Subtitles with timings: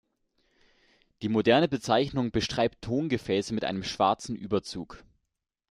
[1.21, 5.03] Die moderne Bezeichnung beschreibt Tongefäße mit einem schwarzen Überzug.